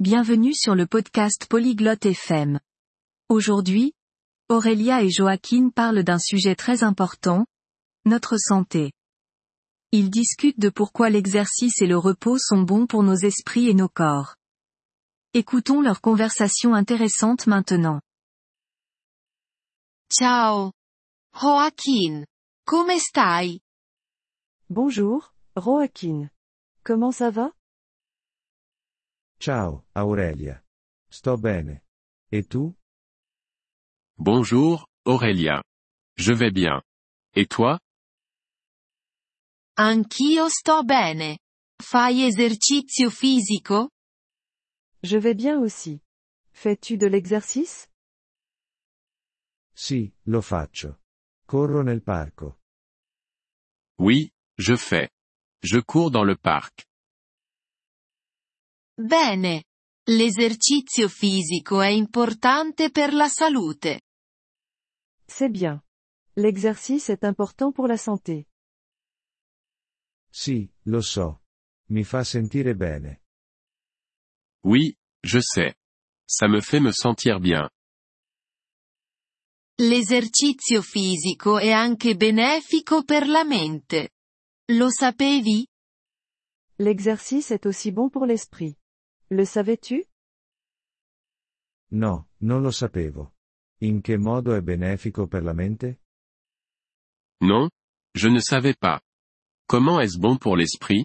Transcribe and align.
Bienvenue 0.00 0.54
sur 0.54 0.74
le 0.74 0.86
podcast 0.86 1.44
Polyglotte 1.44 2.06
FM. 2.06 2.58
Aujourd'hui, 3.28 3.92
Aurélia 4.48 5.02
et 5.02 5.10
Joaquin 5.10 5.68
parlent 5.68 6.02
d'un 6.02 6.18
sujet 6.18 6.54
très 6.54 6.82
important, 6.84 7.44
notre 8.06 8.38
santé. 8.38 8.92
Ils 9.92 10.08
discutent 10.08 10.58
de 10.58 10.70
pourquoi 10.70 11.10
l'exercice 11.10 11.82
et 11.82 11.86
le 11.86 11.98
repos 11.98 12.38
sont 12.38 12.62
bons 12.62 12.86
pour 12.86 13.02
nos 13.02 13.14
esprits 13.14 13.68
et 13.68 13.74
nos 13.74 13.90
corps. 13.90 14.36
Écoutons 15.34 15.82
leur 15.82 16.00
conversation 16.00 16.72
intéressante 16.72 17.46
maintenant. 17.46 18.00
Ciao. 20.10 20.72
Joaquin. 21.38 22.24
Come 22.64 22.98
stai? 22.98 23.60
Bonjour, 24.70 25.34
Joaquin. 25.56 26.30
Comment 26.84 27.12
ça 27.12 27.28
va? 27.28 27.52
Ciao, 29.40 29.86
Aurelia. 29.94 30.62
Sto 31.08 31.38
bene. 31.38 31.86
Et 32.30 32.46
tu? 32.46 32.74
Bonjour, 34.18 34.86
Aurélia. 35.06 35.62
Je 36.18 36.34
vais 36.34 36.50
bien. 36.52 36.82
Et 37.34 37.46
toi? 37.46 37.80
Anch'io 39.78 40.50
sto 40.50 40.82
bene. 40.84 41.38
Fai 41.82 42.26
esercizio 42.26 43.08
fisico? 43.08 43.88
Je 45.02 45.16
vais 45.18 45.34
bien 45.34 45.58
aussi. 45.58 46.02
Fais-tu 46.52 46.98
de 46.98 47.06
l'exercice? 47.06 47.88
Sì, 49.72 50.12
lo 50.24 50.42
faccio. 50.42 51.00
Corro 51.46 51.82
nel 51.82 52.02
parco. 52.02 52.58
Oui, 53.98 54.30
je 54.58 54.76
fais. 54.76 55.08
Je 55.62 55.80
cours 55.80 56.10
dans 56.10 56.24
le 56.26 56.36
parc. 56.36 56.89
Bene. 59.00 59.64
L'esercizio 60.10 61.08
fisico 61.08 61.80
è 61.80 61.88
importante 61.88 62.90
per 62.90 63.14
la 63.14 63.28
salute. 63.28 64.02
C'est 65.26 65.50
bien. 65.50 65.82
L'exercice 66.36 67.08
est 67.08 67.24
important 67.24 67.72
pour 67.72 67.86
la 67.86 67.96
santé. 67.96 68.46
Sì, 70.30 70.70
lo 70.84 71.00
so. 71.00 71.42
Mi 71.88 72.04
fa 72.04 72.24
sentire 72.24 72.74
bene. 72.74 73.22
Oui, 74.64 74.94
je 75.22 75.40
sais. 75.40 75.74
Ça 76.26 76.46
me 76.46 76.60
fait 76.60 76.80
me 76.80 76.92
sentir 76.92 77.40
bien. 77.40 77.68
L'esercizio 79.78 80.82
fisico 80.82 81.58
è 81.58 81.70
anche 81.70 82.16
benefico 82.16 83.02
per 83.04 83.26
la 83.26 83.44
mente. 83.44 84.10
Lo 84.72 84.90
sapevi? 84.90 85.66
L'exercice 86.76 87.54
est 87.54 87.66
aussi 87.66 87.90
bon 87.92 88.10
pour 88.10 88.26
l'esprit. 88.26 88.76
Le 89.32 89.44
savais-tu? 89.44 90.04
No, 91.92 92.28
non 92.40 92.62
lo 92.62 92.70
sapevo. 92.70 93.34
In 93.82 94.00
che 94.00 94.16
modo 94.18 94.54
è 94.54 94.60
benefico 94.60 95.26
per 95.28 95.42
la 95.44 95.52
mente? 95.52 96.02
Non? 97.42 97.68
Je 98.12 98.28
ne 98.28 98.40
savais 98.40 98.76
pas. 98.76 99.00
Comment 99.66 100.00
est-ce 100.00 100.18
bon 100.18 100.36
pour 100.36 100.56
l'esprit? 100.56 101.04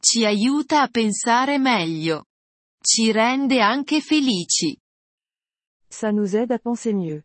Ci 0.00 0.24
aiuta 0.24 0.82
a 0.82 0.88
pensare 0.88 1.58
meglio. 1.58 2.24
Ci 2.80 3.12
rende 3.12 3.60
anche 3.60 4.00
felici. 4.00 4.78
Ça 5.88 6.12
nous 6.12 6.34
aide 6.34 6.52
à 6.52 6.58
penser 6.58 6.92
mieux. 6.94 7.24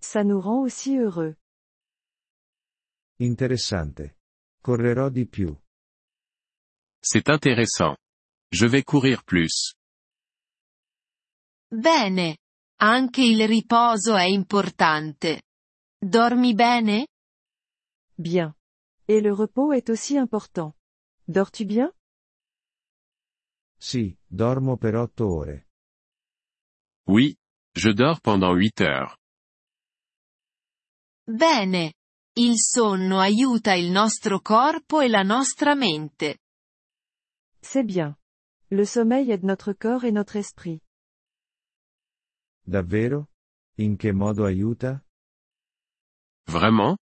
Ça 0.00 0.22
nous 0.22 0.40
rend 0.40 0.62
aussi 0.62 0.96
heureux. 0.96 1.36
Interessante. 3.18 4.16
Correrò 4.62 5.10
di 5.10 5.26
più. 5.26 5.56
C'est 7.00 7.28
intéressant. 7.28 7.96
Je 8.52 8.66
vais 8.66 8.84
courir 8.84 9.24
plus. 9.24 9.74
Bene. 11.68 12.38
Anche 12.78 13.22
il 13.22 13.46
riposo 13.46 14.14
è 14.16 14.24
importante. 14.24 15.42
Dormi 15.98 16.54
bene? 16.54 17.08
Bien. 18.14 18.54
Et 19.06 19.20
le 19.20 19.32
repos 19.32 19.72
est 19.72 19.88
aussi 19.88 20.16
important. 20.16 20.74
Dors-tu 21.26 21.64
bien? 21.64 21.90
Sì, 23.78 24.16
dormo 24.26 24.76
per 24.76 24.94
otto 24.94 25.26
ore. 25.26 25.68
Oui, 27.08 27.36
je 27.72 27.92
dors 27.92 28.20
pendant 28.20 28.54
8 28.54 28.80
heures. 28.80 29.16
Bene. 31.24 31.94
Il 32.38 32.58
sonno 32.58 33.18
aiuta 33.18 33.74
il 33.74 33.90
nostro 33.90 34.40
corpo 34.40 35.00
e 35.00 35.08
la 35.08 35.22
nostra 35.22 35.74
mente. 35.74 36.38
C'est 37.60 37.84
bien. 37.84 38.14
Le 38.70 38.84
sommeil 38.84 39.30
aide 39.30 39.44
notre 39.44 39.72
corps 39.72 40.04
et 40.04 40.12
notre 40.12 40.36
esprit. 40.36 40.80
Davvero? 42.66 43.28
In 43.78 43.96
che 43.96 44.12
modo 44.12 44.44
aiuta? 44.44 45.04
Vraiment? 46.48 46.96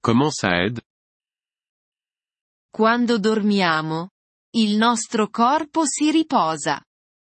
Comment 0.00 0.30
ça 0.30 0.50
aide? 0.50 0.80
Quando 2.70 3.18
dormiamo, 3.18 4.10
il 4.54 4.76
nostro 4.76 5.28
corpo 5.28 5.84
si 5.86 6.12
riposa. 6.12 6.80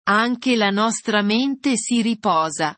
Anche 0.05 0.55
la 0.55 0.69
nostra 0.69 1.21
mente 1.21 1.75
si 1.75 2.01
riposa. 2.01 2.77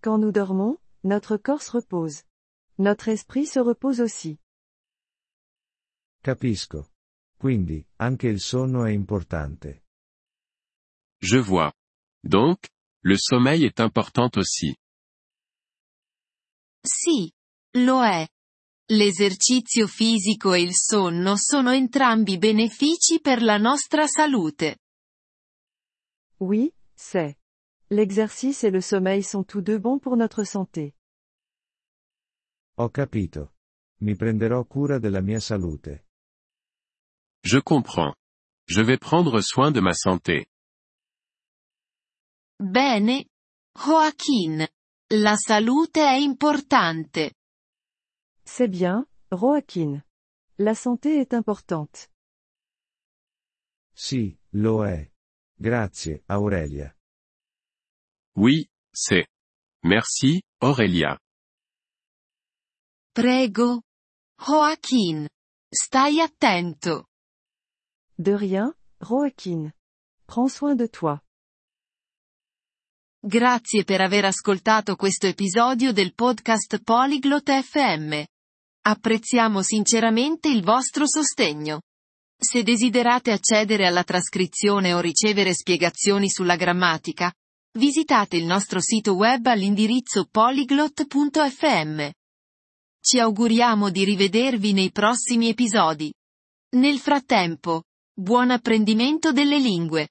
Quand 0.00 0.20
nous 0.20 0.32
dormons, 0.32 0.78
notre 1.02 1.38
corps 1.38 1.62
se 1.62 1.72
repose. 1.72 2.22
Notre 2.78 3.08
esprit 3.10 3.46
se 3.46 3.58
repose 3.60 4.00
aussi. 4.00 4.38
Capisco. 6.22 6.91
Quindi, 7.42 7.84
anche 7.96 8.28
il 8.28 8.38
sonno 8.38 8.84
è 8.84 8.92
importante. 8.92 9.86
Je 11.18 11.40
vois. 11.40 11.72
Donc, 12.20 12.68
le 13.02 13.16
sommeil 13.18 13.64
est 13.64 13.80
important 13.80 14.36
aussi. 14.36 14.76
Sì. 16.86 17.32
Lo 17.78 18.04
è. 18.04 18.28
L'esercizio 18.92 19.88
fisico 19.88 20.52
e 20.52 20.60
il 20.60 20.72
sonno 20.72 21.36
sono 21.36 21.72
entrambi 21.72 22.38
benefici 22.38 23.20
per 23.20 23.42
la 23.42 23.56
nostra 23.56 24.06
salute. 24.06 24.78
Oui, 26.38 26.72
c'est. 26.94 27.36
L'exercice 27.88 28.68
et 28.68 28.70
le 28.70 28.80
sommeil 28.80 29.24
sont 29.24 29.44
tous 29.44 29.62
deux 29.62 29.80
bons 29.80 29.98
pour 29.98 30.16
notre 30.16 30.44
santé. 30.44 30.94
Ho 32.76 32.88
capito. 32.90 33.54
Mi 34.02 34.14
prenderò 34.14 34.64
cura 34.64 35.00
della 35.00 35.20
mia 35.20 35.40
salute. 35.40 36.06
Je 37.42 37.58
comprends. 37.58 38.14
Je 38.66 38.80
vais 38.80 38.98
prendre 38.98 39.40
soin 39.40 39.72
de 39.72 39.80
ma 39.80 39.94
santé. 39.94 40.46
Bene. 42.58 43.24
Joaquin. 43.74 44.68
La 45.10 45.36
salute 45.36 45.98
è 45.98 46.16
importante. 46.16 47.32
C'est 48.44 48.68
bien, 48.68 49.06
Joaquin. 49.30 50.02
La 50.58 50.74
santé 50.74 51.18
est 51.20 51.34
importante. 51.34 52.08
Sì, 53.94 54.36
lo 54.52 54.84
è. 54.84 55.10
Grazie, 55.58 56.22
Aurelia. 56.28 56.94
Oui, 58.36 58.68
c'est. 58.92 59.26
Merci, 59.84 60.42
Aurélia. 60.60 61.18
Prego. 63.12 63.82
Joaquin. 64.38 65.28
Stai 65.70 66.20
attento. 66.20 67.08
De 68.18 68.36
rien, 68.36 68.72
Joaquin. 69.00 69.72
Prends 70.26 70.54
soin 70.54 70.76
de 70.76 70.88
toi. 70.88 71.18
Grazie 73.24 73.84
per 73.84 74.00
aver 74.00 74.24
ascoltato 74.24 74.96
questo 74.96 75.26
episodio 75.26 75.92
del 75.92 76.12
podcast 76.14 76.82
Polyglot 76.82 77.50
FM. 77.50 78.22
Apprezziamo 78.84 79.62
sinceramente 79.62 80.48
il 80.48 80.62
vostro 80.62 81.06
sostegno. 81.06 81.82
Se 82.36 82.62
desiderate 82.62 83.30
accedere 83.30 83.86
alla 83.86 84.02
trascrizione 84.02 84.92
o 84.92 85.00
ricevere 85.00 85.54
spiegazioni 85.54 86.28
sulla 86.28 86.56
grammatica, 86.56 87.32
visitate 87.78 88.36
il 88.36 88.44
nostro 88.44 88.80
sito 88.80 89.14
web 89.14 89.46
all'indirizzo 89.46 90.26
polyglot.fm. 90.28 92.10
Ci 93.00 93.18
auguriamo 93.20 93.90
di 93.90 94.04
rivedervi 94.04 94.72
nei 94.72 94.90
prossimi 94.90 95.48
episodi. 95.48 96.12
Nel 96.70 96.98
frattempo, 96.98 97.82
buon 98.14 98.50
apprendimento 98.50 99.32
delle 99.32 99.58
lingue. 99.58 100.08